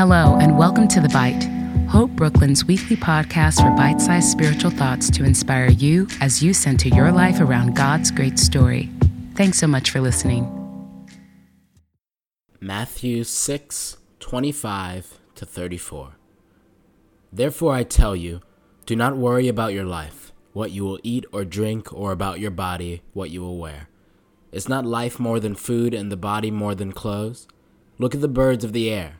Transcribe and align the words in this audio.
Hello, 0.00 0.38
and 0.40 0.56
welcome 0.56 0.88
to 0.88 0.98
The 0.98 1.10
Bite, 1.10 1.44
Hope 1.90 2.10
Brooklyn's 2.12 2.64
weekly 2.64 2.96
podcast 2.96 3.60
for 3.60 3.70
bite 3.76 4.00
sized 4.00 4.30
spiritual 4.30 4.70
thoughts 4.70 5.10
to 5.10 5.24
inspire 5.24 5.68
you 5.68 6.08
as 6.22 6.42
you 6.42 6.54
center 6.54 6.88
your 6.88 7.12
life 7.12 7.38
around 7.38 7.76
God's 7.76 8.10
great 8.10 8.38
story. 8.38 8.88
Thanks 9.34 9.58
so 9.58 9.66
much 9.66 9.90
for 9.90 10.00
listening. 10.00 10.48
Matthew 12.62 13.24
6 13.24 13.98
25 14.20 15.18
to 15.34 15.44
34. 15.44 16.12
Therefore, 17.30 17.74
I 17.74 17.82
tell 17.82 18.16
you, 18.16 18.40
do 18.86 18.96
not 18.96 19.18
worry 19.18 19.48
about 19.48 19.74
your 19.74 19.84
life, 19.84 20.32
what 20.54 20.70
you 20.70 20.82
will 20.82 20.98
eat 21.02 21.26
or 21.30 21.44
drink, 21.44 21.92
or 21.92 22.12
about 22.12 22.40
your 22.40 22.50
body, 22.50 23.02
what 23.12 23.28
you 23.28 23.42
will 23.42 23.58
wear. 23.58 23.90
Is 24.50 24.66
not 24.66 24.86
life 24.86 25.20
more 25.20 25.38
than 25.38 25.54
food, 25.54 25.92
and 25.92 26.10
the 26.10 26.16
body 26.16 26.50
more 26.50 26.74
than 26.74 26.90
clothes? 26.90 27.46
Look 27.98 28.14
at 28.14 28.22
the 28.22 28.28
birds 28.28 28.64
of 28.64 28.72
the 28.72 28.88
air. 28.88 29.19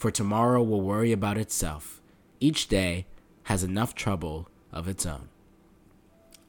for 0.00 0.10
tomorrow 0.10 0.62
will 0.62 0.80
worry 0.80 1.12
about 1.12 1.36
itself. 1.36 2.00
Each 2.40 2.66
day 2.66 3.04
has 3.44 3.62
enough 3.62 3.94
trouble 3.94 4.48
of 4.72 4.88
its 4.88 5.04
own. 5.04 5.28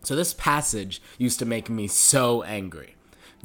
So, 0.03 0.15
this 0.15 0.33
passage 0.33 1.01
used 1.17 1.37
to 1.39 1.45
make 1.45 1.69
me 1.69 1.87
so 1.87 2.43
angry. 2.43 2.95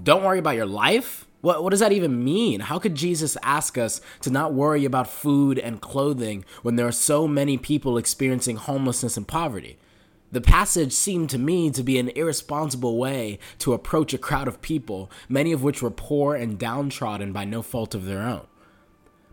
Don't 0.01 0.23
worry 0.23 0.39
about 0.39 0.55
your 0.55 0.65
life? 0.65 1.27
What, 1.41 1.63
what 1.63 1.71
does 1.71 1.81
that 1.81 1.93
even 1.93 2.25
mean? 2.25 2.61
How 2.61 2.79
could 2.79 2.95
Jesus 2.95 3.37
ask 3.43 3.77
us 3.77 4.01
to 4.21 4.31
not 4.31 4.55
worry 4.55 4.85
about 4.85 5.11
food 5.11 5.59
and 5.59 5.81
clothing 5.81 6.45
when 6.63 6.77
there 6.77 6.87
are 6.87 6.93
so 6.93 7.27
many 7.27 7.59
people 7.59 7.99
experiencing 7.99 8.57
homelessness 8.57 9.17
and 9.17 9.27
poverty? 9.27 9.77
The 10.31 10.41
passage 10.41 10.93
seemed 10.93 11.31
to 11.31 11.39
me 11.39 11.71
to 11.71 11.83
be 11.83 11.99
an 11.99 12.11
irresponsible 12.11 12.97
way 12.97 13.41
to 13.59 13.73
approach 13.73 14.15
a 14.15 14.19
crowd 14.19 14.47
of 14.47 14.63
people, 14.63 15.11
many 15.29 15.51
of 15.51 15.65
which 15.65 15.83
were 15.83 15.91
poor 15.91 16.37
and 16.37 16.59
downtrodden 16.59 17.33
by 17.33 17.45
no 17.45 17.61
fault 17.61 17.95
of 17.95 18.05
their 18.05 18.23
own. 18.23 18.47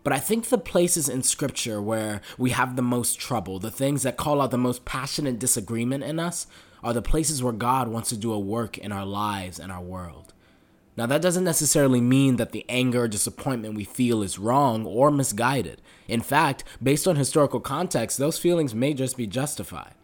But 0.04 0.14
I 0.14 0.20
think 0.20 0.50
the 0.50 0.58
places 0.58 1.08
in 1.08 1.24
Scripture 1.24 1.82
where 1.82 2.22
we 2.38 2.50
have 2.52 2.76
the 2.76 2.82
most 2.82 3.20
trouble, 3.20 3.60
the 3.60 3.72
things 3.72 4.04
that 4.04 4.18
call 4.18 4.42
out 4.42 4.52
the 4.52 4.58
most 4.58 4.86
passionate 4.86 5.40
disagreement 5.40 6.04
in 6.04 6.20
us, 6.20 6.46
are 6.84 6.94
the 6.94 7.02
places 7.02 7.42
where 7.42 7.54
God 7.54 7.88
wants 7.88 8.10
to 8.10 8.18
do 8.18 8.34
a 8.34 8.40
work 8.40 8.78
in 8.78 8.92
our 8.92 9.06
lives 9.06 9.60
and 9.60 9.72
our 9.72 9.82
world. 9.82 10.34
Now, 10.96 11.08
that 11.08 11.22
doesn't 11.22 11.44
necessarily 11.44 12.02
mean 12.02 12.36
that 12.36 12.52
the 12.52 12.66
anger 12.70 13.04
or 13.04 13.08
disappointment 13.08 13.74
we 13.76 13.84
feel 13.84 14.22
is 14.22 14.38
wrong 14.38 14.86
or 14.86 15.10
misguided. 15.10 15.82
In 16.08 16.22
fact, 16.22 16.64
based 16.84 17.08
on 17.08 17.16
historical 17.16 17.60
context, 17.60 18.18
those 18.18 18.38
feelings 18.38 18.76
may 18.76 18.94
just 18.94 19.18
be 19.18 19.26
justified. 19.26 19.96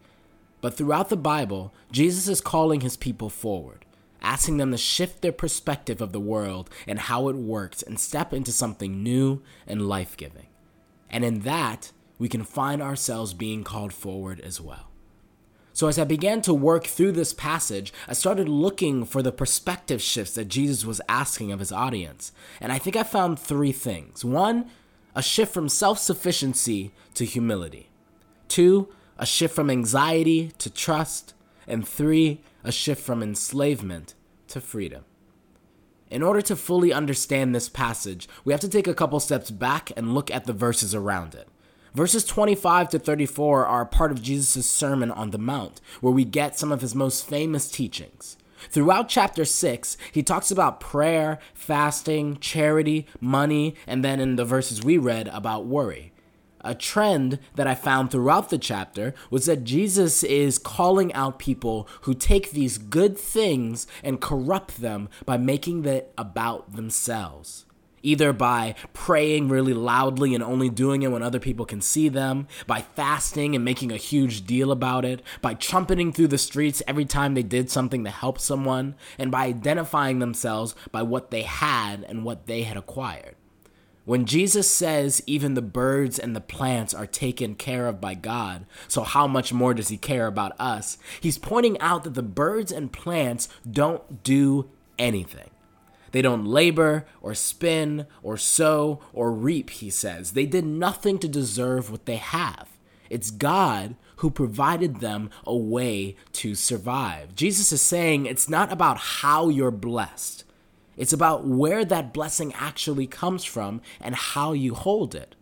But 0.60 0.74
throughout 0.74 1.08
the 1.08 1.16
Bible, 1.16 1.72
Jesus 1.92 2.26
is 2.26 2.40
calling 2.40 2.80
his 2.80 2.96
people 2.96 3.30
forward, 3.30 3.84
asking 4.30 4.58
them 4.58 4.70
to 4.70 4.78
shift 4.78 5.22
their 5.22 5.32
perspective 5.32 6.00
of 6.00 6.12
the 6.12 6.20
world 6.20 6.70
and 6.86 7.00
how 7.00 7.28
it 7.28 7.34
works 7.34 7.82
and 7.82 7.98
step 7.98 8.32
into 8.32 8.52
something 8.52 9.02
new 9.02 9.42
and 9.66 9.88
life 9.88 10.16
giving. 10.16 10.46
And 11.10 11.24
in 11.24 11.40
that, 11.40 11.90
we 12.16 12.28
can 12.28 12.44
find 12.44 12.80
ourselves 12.80 13.34
being 13.34 13.64
called 13.64 13.92
forward 13.92 14.38
as 14.38 14.60
well. 14.60 14.92
So, 15.72 15.88
as 15.88 15.98
I 15.98 16.04
began 16.04 16.42
to 16.42 16.54
work 16.54 16.86
through 16.86 17.12
this 17.12 17.34
passage, 17.34 17.92
I 18.06 18.12
started 18.12 18.48
looking 18.48 19.04
for 19.04 19.20
the 19.20 19.32
perspective 19.32 20.00
shifts 20.00 20.34
that 20.34 20.44
Jesus 20.44 20.84
was 20.84 21.00
asking 21.08 21.50
of 21.50 21.58
his 21.58 21.72
audience. 21.72 22.30
And 22.60 22.70
I 22.70 22.78
think 22.78 22.94
I 22.94 23.02
found 23.02 23.36
three 23.36 23.72
things. 23.72 24.24
One, 24.24 24.70
a 25.12 25.22
shift 25.22 25.52
from 25.52 25.68
self 25.68 25.98
sufficiency 25.98 26.92
to 27.14 27.24
humility. 27.24 27.88
Two, 28.46 28.90
a 29.18 29.26
shift 29.26 29.56
from 29.56 29.70
anxiety 29.70 30.52
to 30.58 30.70
trust, 30.70 31.34
and 31.66 31.86
three, 31.86 32.42
a 32.62 32.70
shift 32.70 33.02
from 33.02 33.22
enslavement 33.24 34.14
to 34.50 34.60
freedom. 34.60 35.04
In 36.10 36.22
order 36.22 36.42
to 36.42 36.56
fully 36.56 36.92
understand 36.92 37.54
this 37.54 37.68
passage, 37.68 38.28
we 38.44 38.52
have 38.52 38.60
to 38.60 38.68
take 38.68 38.88
a 38.88 38.94
couple 38.94 39.20
steps 39.20 39.50
back 39.50 39.92
and 39.96 40.14
look 40.14 40.30
at 40.30 40.44
the 40.44 40.52
verses 40.52 40.94
around 40.94 41.34
it. 41.34 41.48
Verses 41.94 42.24
25 42.24 42.88
to 42.90 42.98
34 42.98 43.66
are 43.66 43.84
part 43.84 44.12
of 44.12 44.22
Jesus' 44.22 44.68
Sermon 44.68 45.10
on 45.10 45.30
the 45.30 45.38
Mount, 45.38 45.80
where 46.00 46.12
we 46.12 46.24
get 46.24 46.58
some 46.58 46.70
of 46.70 46.80
his 46.80 46.94
most 46.94 47.26
famous 47.26 47.68
teachings. 47.70 48.36
Throughout 48.68 49.08
chapter 49.08 49.44
6, 49.44 49.96
he 50.12 50.22
talks 50.22 50.50
about 50.50 50.80
prayer, 50.80 51.38
fasting, 51.54 52.38
charity, 52.38 53.06
money, 53.20 53.74
and 53.86 54.04
then 54.04 54.20
in 54.20 54.36
the 54.36 54.44
verses 54.44 54.84
we 54.84 54.98
read 54.98 55.28
about 55.28 55.66
worry. 55.66 56.12
A 56.62 56.74
trend 56.74 57.38
that 57.54 57.66
I 57.66 57.74
found 57.74 58.10
throughout 58.10 58.50
the 58.50 58.58
chapter 58.58 59.14
was 59.30 59.46
that 59.46 59.64
Jesus 59.64 60.22
is 60.22 60.58
calling 60.58 61.12
out 61.14 61.38
people 61.38 61.88
who 62.02 62.14
take 62.14 62.50
these 62.50 62.76
good 62.76 63.16
things 63.18 63.86
and 64.04 64.20
corrupt 64.20 64.80
them 64.80 65.08
by 65.24 65.38
making 65.38 65.84
it 65.86 66.12
about 66.18 66.74
themselves. 66.76 67.64
Either 68.02 68.32
by 68.32 68.74
praying 68.94 69.48
really 69.48 69.74
loudly 69.74 70.34
and 70.34 70.42
only 70.42 70.70
doing 70.70 71.02
it 71.02 71.10
when 71.10 71.22
other 71.22 71.38
people 71.38 71.66
can 71.66 71.82
see 71.82 72.08
them, 72.08 72.46
by 72.66 72.80
fasting 72.80 73.54
and 73.54 73.62
making 73.62 73.92
a 73.92 73.96
huge 73.98 74.46
deal 74.46 74.72
about 74.72 75.04
it, 75.04 75.22
by 75.42 75.52
trumpeting 75.52 76.10
through 76.10 76.28
the 76.28 76.38
streets 76.38 76.82
every 76.86 77.04
time 77.04 77.34
they 77.34 77.42
did 77.42 77.70
something 77.70 78.04
to 78.04 78.10
help 78.10 78.38
someone, 78.38 78.94
and 79.18 79.30
by 79.30 79.44
identifying 79.44 80.18
themselves 80.18 80.74
by 80.90 81.02
what 81.02 81.30
they 81.30 81.42
had 81.42 82.02
and 82.04 82.24
what 82.24 82.46
they 82.46 82.62
had 82.62 82.78
acquired. 82.78 83.36
When 84.04 84.24
Jesus 84.24 84.70
says 84.70 85.22
even 85.26 85.54
the 85.54 85.62
birds 85.62 86.18
and 86.18 86.34
the 86.34 86.40
plants 86.40 86.94
are 86.94 87.06
taken 87.06 87.54
care 87.54 87.86
of 87.86 88.00
by 88.00 88.14
God, 88.14 88.64
so 88.88 89.02
how 89.02 89.26
much 89.26 89.52
more 89.52 89.74
does 89.74 89.88
he 89.88 89.98
care 89.98 90.26
about 90.26 90.58
us? 90.58 90.98
He's 91.20 91.38
pointing 91.38 91.78
out 91.80 92.04
that 92.04 92.14
the 92.14 92.22
birds 92.22 92.72
and 92.72 92.92
plants 92.92 93.48
don't 93.70 94.22
do 94.24 94.70
anything. 94.98 95.50
They 96.12 96.22
don't 96.22 96.44
labor 96.44 97.06
or 97.22 97.34
spin 97.34 98.06
or 98.22 98.36
sow 98.36 99.00
or 99.12 99.32
reap, 99.32 99.70
he 99.70 99.90
says. 99.90 100.32
They 100.32 100.46
did 100.46 100.64
nothing 100.64 101.18
to 101.18 101.28
deserve 101.28 101.90
what 101.90 102.06
they 102.06 102.16
have. 102.16 102.68
It's 103.08 103.30
God 103.30 103.96
who 104.16 104.30
provided 104.30 105.00
them 105.00 105.30
a 105.44 105.56
way 105.56 106.16
to 106.32 106.54
survive. 106.54 107.34
Jesus 107.34 107.72
is 107.72 107.82
saying 107.82 108.26
it's 108.26 108.48
not 108.48 108.72
about 108.72 108.98
how 108.98 109.48
you're 109.48 109.70
blessed. 109.70 110.44
It's 111.00 111.14
about 111.14 111.46
where 111.46 111.82
that 111.86 112.12
blessing 112.12 112.52
actually 112.52 113.06
comes 113.06 113.42
from 113.42 113.80
and 114.02 114.14
how 114.14 114.52
you 114.52 114.74
hold 114.74 115.14
it. 115.14 115.34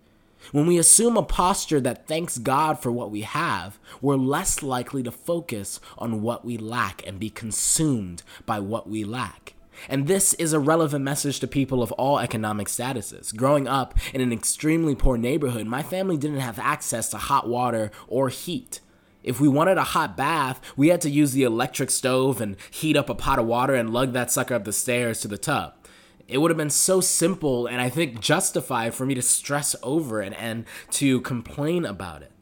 When 0.53 0.69
we 0.69 0.79
assume 0.79 1.17
a 1.17 1.25
posture 1.25 1.81
that 1.81 2.07
thanks 2.07 2.39
God 2.39 2.79
for 2.79 2.93
what 2.93 3.11
we 3.11 3.23
have, 3.23 3.81
we're 4.00 4.15
less 4.15 4.62
likely 4.62 5.03
to 5.03 5.11
focus 5.11 5.81
on 5.99 6.23
what 6.23 6.44
we 6.44 6.59
lack 6.59 7.05
and 7.05 7.19
be 7.19 7.29
consumed 7.29 8.23
by 8.47 8.61
what 8.61 8.88
we 8.88 9.03
lack. 9.03 9.55
And 9.88 10.06
this 10.06 10.32
is 10.35 10.53
a 10.53 10.61
relevant 10.61 11.05
message 11.05 11.41
to 11.41 11.49
people 11.49 11.82
of 11.82 11.91
all 11.93 12.21
economic 12.21 12.69
statuses. 12.69 13.35
Growing 13.35 13.67
up 13.67 13.99
in 14.15 14.21
an 14.21 14.32
extremely 14.32 14.94
poor 14.94 15.19
neighborhood, 15.19 15.67
my 15.67 15.82
family 15.82 16.17
didn't 16.17 16.38
have 16.38 16.61
access 16.61 17.09
to 17.11 17.17
hot 17.17 17.49
water 17.49 17.91
or 18.06 18.29
heat. 18.29 18.79
If 19.29 19.41
we 19.41 19.47
wanted 19.47 19.77
a 19.77 19.85
hot 19.85 20.17
bath, 20.17 20.59
we 20.75 20.89
had 20.89 21.03
to 21.03 21.11
use 21.11 21.33
the 21.33 21.43
electric 21.43 21.91
stove 21.91 22.41
and 22.41 22.57
heat 22.71 22.97
up 22.97 23.11
a 23.11 23.15
pot 23.15 23.39
of 23.39 23.45
water 23.45 23.75
and 23.75 23.93
lug 23.93 24.15
that 24.15 24.31
sucker 24.31 24.55
up 24.55 24.65
the 24.65 24.73
stairs 24.73 25.21
to 25.21 25.29
the 25.29 25.37
tub. 25.37 25.75
It 26.27 26.39
would 26.39 26.51
have 26.51 26.57
been 26.57 26.71
so 26.71 27.03
simple 27.03 27.67
and 27.67 27.79
I 27.79 27.91
think 27.91 28.21
justified 28.21 28.95
for 28.95 29.05
me 29.05 29.15
to 29.15 29.21
stress 29.21 29.77
over 29.83 30.23
it 30.23 30.33
and 30.39 30.65
to 30.93 31.21
complain 31.21 31.85
about 31.85 32.23
it. 32.23 32.33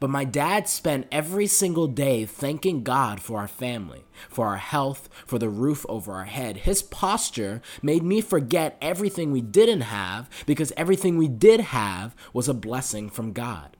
But 0.00 0.10
my 0.10 0.24
dad 0.24 0.68
spent 0.68 1.06
every 1.12 1.46
single 1.46 1.86
day 1.86 2.26
thanking 2.26 2.82
God 2.82 3.22
for 3.22 3.38
our 3.38 3.46
family, 3.46 4.04
for 4.28 4.48
our 4.48 4.56
health, 4.56 5.08
for 5.24 5.38
the 5.38 5.48
roof 5.48 5.86
over 5.88 6.14
our 6.14 6.24
head. 6.24 6.56
His 6.56 6.82
posture 6.82 7.62
made 7.80 8.02
me 8.02 8.20
forget 8.20 8.76
everything 8.82 9.30
we 9.30 9.40
didn't 9.40 9.82
have 9.82 10.28
because 10.46 10.72
everything 10.76 11.16
we 11.16 11.28
did 11.28 11.60
have 11.60 12.16
was 12.32 12.48
a 12.48 12.54
blessing 12.54 13.08
from 13.08 13.32
God. 13.32 13.76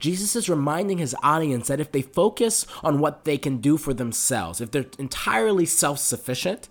Jesus 0.00 0.34
is 0.34 0.48
reminding 0.48 0.98
his 0.98 1.14
audience 1.22 1.68
that 1.68 1.80
if 1.80 1.92
they 1.92 2.02
focus 2.02 2.66
on 2.82 2.98
what 2.98 3.24
they 3.24 3.38
can 3.38 3.58
do 3.58 3.76
for 3.76 3.94
themselves, 3.94 4.60
if 4.60 4.70
they're 4.70 4.86
entirely 4.98 5.66
self 5.66 5.98
sufficient, 5.98 6.68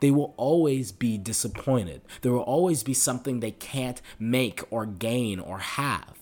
they 0.00 0.10
will 0.10 0.34
always 0.36 0.92
be 0.92 1.18
disappointed. 1.18 2.02
There 2.22 2.32
will 2.32 2.40
always 2.40 2.82
be 2.82 2.94
something 2.94 3.40
they 3.40 3.50
can't 3.50 4.00
make 4.18 4.62
or 4.70 4.86
gain 4.86 5.40
or 5.40 5.58
have. 5.58 6.18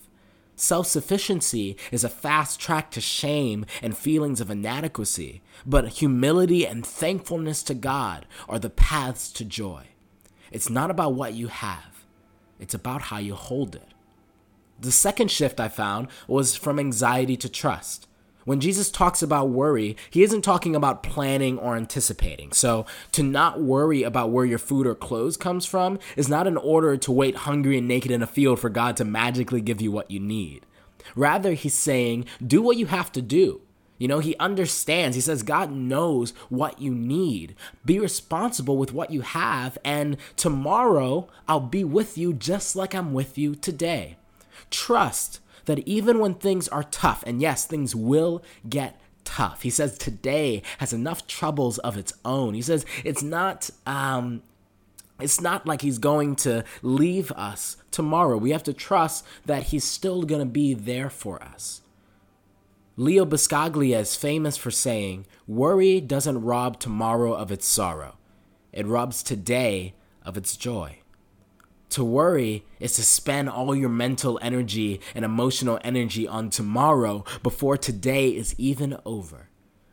Self 0.58 0.86
sufficiency 0.86 1.76
is 1.92 2.02
a 2.02 2.08
fast 2.08 2.58
track 2.58 2.90
to 2.92 3.00
shame 3.00 3.66
and 3.82 3.96
feelings 3.96 4.40
of 4.40 4.50
inadequacy, 4.50 5.42
but 5.66 5.88
humility 5.88 6.66
and 6.66 6.86
thankfulness 6.86 7.62
to 7.64 7.74
God 7.74 8.24
are 8.48 8.58
the 8.58 8.70
paths 8.70 9.30
to 9.32 9.44
joy. 9.44 9.84
It's 10.50 10.70
not 10.70 10.90
about 10.90 11.12
what 11.12 11.34
you 11.34 11.48
have, 11.48 12.04
it's 12.58 12.74
about 12.74 13.02
how 13.02 13.18
you 13.18 13.34
hold 13.34 13.74
it. 13.74 13.92
The 14.78 14.92
second 14.92 15.30
shift 15.30 15.58
I 15.58 15.68
found 15.68 16.08
was 16.28 16.54
from 16.54 16.78
anxiety 16.78 17.36
to 17.38 17.48
trust. 17.48 18.06
When 18.44 18.60
Jesus 18.60 18.92
talks 18.92 19.22
about 19.22 19.48
worry, 19.48 19.96
he 20.08 20.22
isn't 20.22 20.42
talking 20.42 20.76
about 20.76 21.02
planning 21.02 21.58
or 21.58 21.76
anticipating. 21.76 22.52
So, 22.52 22.86
to 23.10 23.24
not 23.24 23.60
worry 23.60 24.04
about 24.04 24.30
where 24.30 24.44
your 24.44 24.58
food 24.58 24.86
or 24.86 24.94
clothes 24.94 25.36
comes 25.36 25.66
from 25.66 25.98
is 26.14 26.28
not 26.28 26.46
an 26.46 26.56
order 26.56 26.96
to 26.96 27.10
wait 27.10 27.38
hungry 27.38 27.78
and 27.78 27.88
naked 27.88 28.12
in 28.12 28.22
a 28.22 28.26
field 28.26 28.60
for 28.60 28.68
God 28.68 28.96
to 28.98 29.04
magically 29.04 29.60
give 29.60 29.80
you 29.80 29.90
what 29.90 30.12
you 30.12 30.20
need. 30.20 30.64
Rather, 31.16 31.54
he's 31.54 31.74
saying, 31.74 32.26
do 32.44 32.62
what 32.62 32.76
you 32.76 32.86
have 32.86 33.10
to 33.12 33.22
do. 33.22 33.62
You 33.98 34.06
know, 34.08 34.18
he 34.18 34.36
understands. 34.36 35.16
He 35.16 35.22
says, 35.22 35.42
God 35.42 35.72
knows 35.72 36.30
what 36.48 36.80
you 36.80 36.94
need. 36.94 37.56
Be 37.84 37.98
responsible 37.98 38.76
with 38.76 38.92
what 38.92 39.10
you 39.10 39.22
have, 39.22 39.76
and 39.84 40.18
tomorrow 40.36 41.28
I'll 41.48 41.60
be 41.60 41.82
with 41.82 42.16
you 42.16 42.32
just 42.32 42.76
like 42.76 42.94
I'm 42.94 43.12
with 43.12 43.38
you 43.38 43.54
today. 43.54 44.18
Trust 44.70 45.40
that 45.66 45.80
even 45.80 46.18
when 46.18 46.34
things 46.34 46.68
are 46.68 46.84
tough, 46.84 47.22
and 47.26 47.40
yes, 47.40 47.66
things 47.66 47.94
will 47.94 48.42
get 48.68 49.00
tough. 49.24 49.62
He 49.62 49.70
says 49.70 49.98
today 49.98 50.62
has 50.78 50.92
enough 50.92 51.26
troubles 51.26 51.78
of 51.78 51.96
its 51.96 52.12
own. 52.24 52.54
He 52.54 52.62
says 52.62 52.86
it's 53.04 53.22
not 53.22 53.68
um 53.84 54.42
it's 55.18 55.40
not 55.40 55.66
like 55.66 55.80
he's 55.80 55.98
going 55.98 56.36
to 56.36 56.62
leave 56.82 57.32
us 57.32 57.78
tomorrow. 57.90 58.36
We 58.36 58.50
have 58.50 58.62
to 58.64 58.72
trust 58.72 59.24
that 59.46 59.64
he's 59.64 59.84
still 59.84 60.24
going 60.24 60.40
to 60.40 60.46
be 60.46 60.74
there 60.74 61.08
for 61.08 61.42
us. 61.42 61.80
Leo 62.98 63.24
Buscaglia 63.24 64.00
is 64.00 64.16
famous 64.16 64.56
for 64.56 64.70
saying, 64.70 65.26
Worry 65.46 66.00
doesn't 66.00 66.42
rob 66.42 66.78
tomorrow 66.78 67.34
of 67.34 67.50
its 67.50 67.66
sorrow, 67.66 68.16
it 68.72 68.86
robs 68.86 69.22
today 69.22 69.94
of 70.22 70.36
its 70.36 70.56
joy. 70.56 70.98
To 71.90 72.04
worry 72.04 72.64
is 72.80 72.94
to 72.96 73.02
spend 73.02 73.48
all 73.48 73.74
your 73.74 73.88
mental 73.88 74.38
energy 74.42 75.00
and 75.14 75.24
emotional 75.24 75.78
energy 75.82 76.26
on 76.26 76.50
tomorrow 76.50 77.24
before 77.42 77.76
today 77.76 78.30
is 78.30 78.54
even 78.58 78.98
over. 79.06 79.48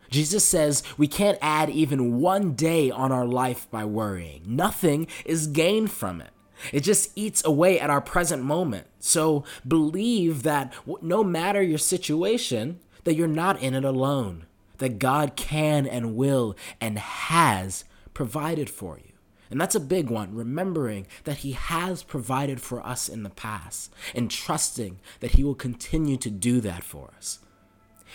Jesus 0.10 0.45
says 0.45 0.84
we 0.98 1.07
can't 1.07 1.40
add 1.42 1.69
even 1.69 2.19
one 2.19 2.54
day 2.54 2.92
on 2.92 3.12
our 3.12 3.25
life 3.25 3.69
by 3.72 3.86
worrying. 3.86 4.44
Nothing 4.45 5.07
is 5.25 5.48
gained 5.48 5.92
from 5.92 6.22
it. 6.22 6.30
It 6.72 6.81
just 6.81 7.12
eats 7.16 7.44
away 7.44 7.80
at 7.80 7.90
our 7.90 8.01
present 8.01 8.44
moment. 8.44 8.88
So 9.00 9.44
believe 9.68 10.44
that 10.44 10.74
no 11.01 11.24
matter 11.24 11.62
your 11.62 11.80
situation, 11.80 12.80
that 13.04 13.16
you're 13.16 13.28
not 13.28 13.62
in 13.62 13.74
it 13.74 13.84
alone. 13.84 14.45
That 14.78 15.00
God 15.00 15.36
can 15.36 15.86
and 15.86 16.16
will 16.16 16.56
and 16.81 17.00
has 17.00 17.86
provided 18.13 18.69
for 18.69 18.98
you. 18.98 19.12
And 19.54 19.62
that's 19.62 19.76
a 19.76 19.80
big 19.80 20.10
one, 20.10 20.34
remembering 20.34 21.06
that 21.26 21.38
He 21.38 21.52
has 21.52 22.02
provided 22.02 22.60
for 22.60 22.84
us 22.84 23.08
in 23.08 23.22
the 23.22 23.30
past 23.30 23.94
and 24.16 24.32
trusting 24.32 25.00
that 25.20 25.34
He 25.34 25.44
will 25.44 25.54
continue 25.54 26.18
to 26.18 26.32
do 26.32 26.60
that 26.62 26.84
for 26.84 27.12
us. 27.16 27.38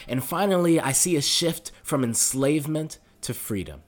And 0.09 0.25
finally, 0.25 0.81
I 0.81 0.91
see 0.91 1.15
a 1.15 1.23
shift 1.23 1.71
from 1.85 2.03
enslavement 2.03 2.99
to 3.21 3.35
freedom. 3.35 3.83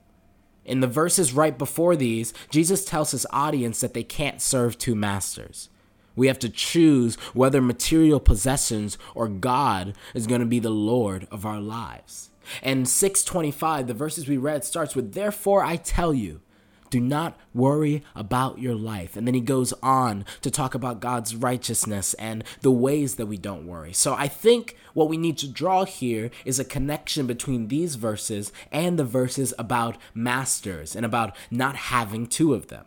In 0.65 0.79
the 0.79 0.87
verses 0.87 1.33
right 1.33 1.59
before 1.59 1.97
these, 1.97 2.33
Jesus 2.51 2.85
tells 2.85 3.11
his 3.11 3.27
audience 3.33 3.81
that 3.81 3.95
they 3.95 4.05
can't 4.05 4.41
serve 4.41 4.79
two 4.79 4.95
masters. 4.95 5.71
We 6.15 6.29
have 6.29 6.39
to 6.39 6.49
choose 6.49 7.17
whether 7.35 7.61
material 7.61 8.21
possessions 8.21 8.97
or 9.13 9.27
God 9.27 9.97
is 10.15 10.29
going 10.29 10.41
to 10.41 10.47
be 10.47 10.61
the 10.61 10.71
Lord 10.71 11.27
of 11.33 11.45
our 11.45 11.61
lives. 11.61 12.31
And 12.63 12.89
625, 12.89 13.89
the 13.89 13.95
verses 13.95 14.29
we 14.29 14.37
read, 14.37 14.65
starts 14.65 14.95
with, 14.95 15.15
Therefore 15.15 15.65
I 15.65 15.75
tell 15.75 16.15
you, 16.15 16.43
do 16.91 17.01
not 17.01 17.39
worry 17.55 18.03
about 18.15 18.59
your 18.59 18.75
life. 18.75 19.17
And 19.17 19.27
then 19.27 19.35
he 19.35 19.41
goes 19.41 19.73
on 19.83 20.25
to 20.43 20.51
talk 20.51 20.75
about 20.75 21.01
God's 21.01 21.35
righteousness 21.35 22.15
and 22.15 22.45
the 22.61 22.71
ways 22.71 23.15
that 23.15 23.27
we 23.27 23.37
don't 23.37 23.67
worry. 23.67 23.93
So 23.93 24.15
I 24.15 24.29
think 24.29 24.77
what 24.93 25.09
we 25.09 25.17
need 25.17 25.39
to 25.39 25.49
draw 25.49 25.85
here 25.85 26.31
is 26.45 26.59
a 26.59 26.65
connection 26.65 27.27
between 27.27 27.69
these 27.69 27.95
verses 27.95 28.53
and 28.73 28.99
the 28.99 29.05
verses 29.05 29.55
about 29.59 29.97
masters 30.15 30.95
and 30.95 31.07
about 31.07 31.35
not 31.51 31.77
having 31.77 32.27
two 32.27 32.53
of 32.53 32.67
them. 32.67 32.85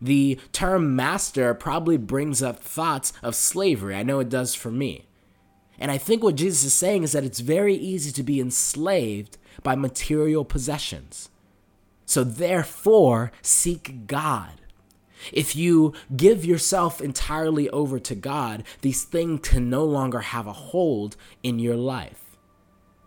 The 0.00 0.38
term 0.52 0.96
master 0.96 1.54
probably 1.54 1.96
brings 1.96 2.42
up 2.42 2.58
thoughts 2.58 3.12
of 3.22 3.34
slavery. 3.34 3.94
I 3.94 4.02
know 4.02 4.20
it 4.20 4.28
does 4.28 4.54
for 4.54 4.70
me. 4.70 5.06
And 5.78 5.90
I 5.90 5.98
think 5.98 6.22
what 6.22 6.36
Jesus 6.36 6.64
is 6.64 6.74
saying 6.74 7.02
is 7.02 7.12
that 7.12 7.24
it's 7.24 7.40
very 7.40 7.74
easy 7.74 8.12
to 8.12 8.22
be 8.22 8.40
enslaved 8.40 9.38
by 9.62 9.74
material 9.74 10.44
possessions. 10.44 11.30
So 12.06 12.24
therefore, 12.24 13.32
seek 13.42 14.06
God. 14.06 14.60
If 15.32 15.56
you 15.56 15.94
give 16.14 16.44
yourself 16.44 17.00
entirely 17.00 17.70
over 17.70 17.98
to 17.98 18.14
God, 18.14 18.64
these 18.82 19.04
things 19.04 19.48
can 19.48 19.70
no 19.70 19.84
longer 19.84 20.20
have 20.20 20.46
a 20.46 20.52
hold 20.52 21.16
in 21.42 21.58
your 21.58 21.76
life. 21.76 22.20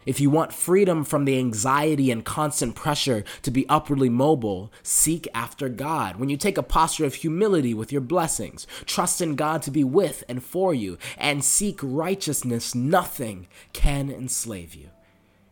If 0.07 0.21
you 0.21 0.29
want 0.29 0.53
freedom 0.53 1.03
from 1.03 1.25
the 1.25 1.37
anxiety 1.37 2.11
and 2.11 2.23
constant 2.23 2.75
pressure 2.75 3.25
to 3.41 3.51
be 3.51 3.67
upwardly 3.67 4.07
mobile, 4.07 4.71
seek 4.81 5.27
after 5.33 5.67
God. 5.67 6.15
When 6.15 6.29
you 6.29 6.37
take 6.37 6.57
a 6.57 6.63
posture 6.63 7.03
of 7.03 7.15
humility 7.15 7.73
with 7.73 7.91
your 7.91 7.99
blessings, 7.99 8.65
trust 8.85 9.19
in 9.19 9.35
God 9.35 9.61
to 9.63 9.71
be 9.71 9.83
with 9.83 10.23
and 10.29 10.41
for 10.41 10.73
you, 10.73 10.97
and 11.17 11.43
seek 11.43 11.79
righteousness, 11.83 12.73
nothing 12.73 13.47
can 13.73 14.09
enslave 14.09 14.73
you. 14.73 14.91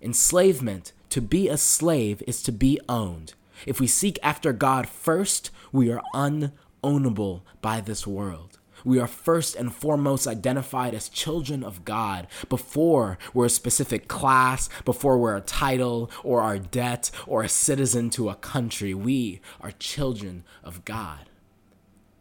Enslavement 0.02 0.94
to 1.16 1.22
be 1.22 1.48
a 1.48 1.56
slave 1.56 2.22
is 2.28 2.44
to 2.44 2.52
be 2.52 2.78
owned. 2.90 3.36
If 3.66 3.80
we 3.80 3.88
seek 3.88 4.20
after 4.22 4.52
God 4.52 4.86
first, 4.86 5.50
we 5.72 5.90
are 5.90 6.02
unownable 6.14 7.44
by 7.62 7.80
this 7.80 8.06
world. 8.06 8.60
We 8.84 9.00
are 9.00 9.08
first 9.08 9.56
and 9.56 9.74
foremost 9.74 10.28
identified 10.28 10.94
as 10.94 11.08
children 11.08 11.64
of 11.64 11.86
God 11.86 12.28
before 12.50 13.18
we're 13.34 13.46
a 13.46 13.50
specific 13.50 14.10
class, 14.10 14.68
before 14.84 15.18
we're 15.18 15.38
a 15.38 15.42
title 15.42 16.12
or 16.22 16.42
our 16.42 16.60
debt 16.60 17.12
or 17.25 17.44
a 17.44 17.48
citizen 17.48 18.10
to 18.10 18.28
a 18.28 18.36
country. 18.36 18.94
We 18.94 19.39
are 19.62 19.72
children 19.72 20.44
of 20.66 20.84
God. 20.84 21.30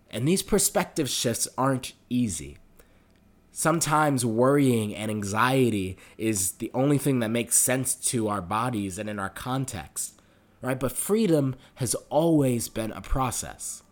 And 0.09 0.29
these 0.29 0.45
perspective 0.45 1.11
shifts 1.11 1.49
aren't 1.59 1.95
easy. 2.09 2.59
Sometimes 3.57 4.27
worrying 4.27 4.97
and 4.97 5.13
anxiety 5.13 5.97
is 6.19 6.53
the 6.55 6.73
only 6.75 6.99
thing 6.99 7.21
that 7.21 7.31
makes 7.31 7.57
sense 7.57 7.95
to 7.95 8.27
our 8.27 8.41
bodies 8.41 8.99
and 8.99 9.09
in 9.09 9.21
our 9.21 9.29
context, 9.29 10.21
right? 10.61 10.79
But 10.79 10.91
freedom 10.91 11.55
has 11.77 11.95
always 12.11 12.69
been 12.69 12.91
a 12.91 13.01
process. 13.01 13.85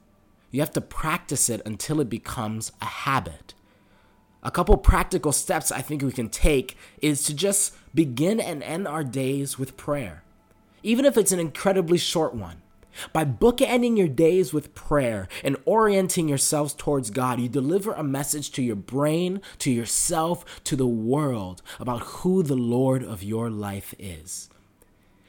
You 0.50 0.59
have 0.59 0.73
to 0.73 0.81
practice 0.81 1.49
it 1.49 1.62
until 1.64 2.00
it 2.00 2.11
becomes 2.11 2.73
a 2.83 2.87
habit. 2.87 3.54
A 4.42 4.50
couple 4.50 4.76
practical 4.78 5.31
steps 5.31 5.71
I 5.71 5.81
think 5.81 6.02
we 6.02 6.11
can 6.11 6.28
take 6.28 6.76
is 7.00 7.23
to 7.23 7.33
just 7.33 7.73
begin 7.95 8.40
and 8.40 8.64
end 8.64 8.88
our 8.88 9.04
days 9.04 9.61
with 9.61 9.76
prayer, 9.76 10.25
even 10.83 11.04
if 11.04 11.16
it's 11.16 11.31
an 11.31 11.38
incredibly 11.38 11.99
short 11.99 12.35
one. 12.35 12.62
By 13.13 13.25
bookending 13.25 13.97
your 13.97 14.09
days 14.09 14.53
with 14.53 14.75
prayer 14.75 15.29
and 15.43 15.57
orienting 15.65 16.29
yourselves 16.29 16.75
towards 16.75 17.11
God, 17.11 17.41
you 17.41 17.49
deliver 17.49 17.93
a 17.93 18.03
message 18.03 18.51
to 18.53 18.63
your 18.63 18.77
brain, 18.77 19.41
to 19.59 19.71
yourself, 19.71 20.45
to 20.65 20.77
the 20.77 20.87
world 20.87 21.63
about 21.81 22.03
who 22.03 22.43
the 22.43 22.57
Lord 22.57 23.03
of 23.03 23.23
your 23.23 23.51
life 23.51 23.95
is. 23.99 24.49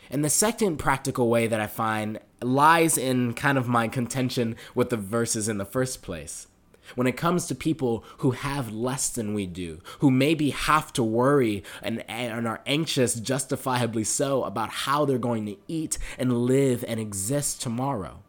And 0.09 0.23
the 0.23 0.29
second 0.29 0.77
practical 0.77 1.29
way 1.29 1.47
that 1.47 1.59
I 1.59 1.67
find 1.67 2.19
lies 2.41 2.97
in 2.97 3.33
kind 3.33 3.57
of 3.57 3.67
my 3.67 3.87
contention 3.87 4.55
with 4.75 4.89
the 4.89 4.97
verses 4.97 5.47
in 5.47 5.57
the 5.57 5.65
first 5.65 6.03
place 6.03 6.47
when 6.95 7.07
it 7.07 7.17
comes 7.17 7.45
to 7.47 7.55
people 7.55 8.03
who 8.17 8.31
have 8.31 8.73
less 8.73 9.09
than 9.09 9.33
we 9.33 9.45
do, 9.45 9.81
who 9.99 10.11
maybe 10.11 10.51
have 10.51 10.93
to 10.93 11.03
worry 11.03 11.63
and, 11.81 12.03
and 12.09 12.47
are 12.47 12.61
anxious, 12.65 13.15
justifiably 13.15 14.03
so, 14.03 14.43
about 14.43 14.69
how 14.69 15.05
they're 15.05 15.17
going 15.17 15.45
to 15.45 15.57
eat 15.67 15.97
and 16.17 16.45
live 16.45 16.83
and 16.87 16.99
exist 16.99 17.61
tomorrow. 17.61 18.21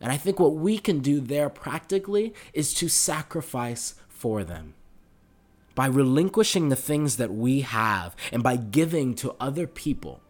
And 0.00 0.10
I 0.10 0.16
think 0.16 0.40
what 0.40 0.54
we 0.54 0.78
can 0.78 1.00
do 1.00 1.20
there 1.20 1.50
practically 1.50 2.32
is 2.54 2.72
to 2.74 2.88
sacrifice 2.88 3.94
for 4.08 4.44
them. 4.44 4.74
By 5.74 5.86
relinquishing 5.86 6.68
the 6.68 6.76
things 6.76 7.16
that 7.16 7.32
we 7.32 7.60
have 7.60 8.16
and 8.32 8.42
by 8.42 8.56
giving 8.56 9.14
to 9.16 9.34
other 9.38 9.66
people, 9.66 10.20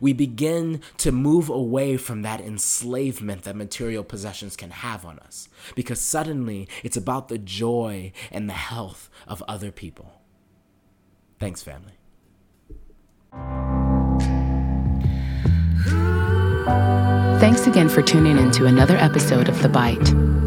we 0.00 0.12
begin 0.12 0.80
to 0.98 1.12
move 1.12 1.48
away 1.48 1.96
from 1.96 2.22
that 2.22 2.40
enslavement 2.40 3.42
that 3.42 3.56
material 3.56 4.04
possessions 4.04 4.56
can 4.56 4.70
have 4.70 5.04
on 5.04 5.18
us 5.20 5.48
because 5.74 6.00
suddenly 6.00 6.68
it's 6.82 6.96
about 6.96 7.28
the 7.28 7.38
joy 7.38 8.12
and 8.30 8.48
the 8.48 8.54
health 8.54 9.10
of 9.26 9.42
other 9.48 9.70
people. 9.70 10.20
Thanks, 11.38 11.62
family. 11.62 11.92
Thanks 17.40 17.66
again 17.66 17.88
for 17.88 18.00
tuning 18.00 18.38
in 18.38 18.50
to 18.52 18.66
another 18.66 18.96
episode 18.96 19.48
of 19.48 19.60
The 19.60 19.68
Bite. 19.68 20.06